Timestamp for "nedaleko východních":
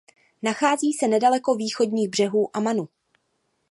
1.07-2.09